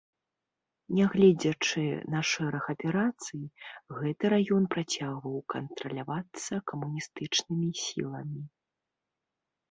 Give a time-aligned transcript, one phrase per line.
[0.99, 1.81] Нягледзячы
[2.13, 3.43] на шэраг аперацый,
[3.99, 8.41] гэты раён працягваў кантралявацца камуністычнымі сіламі.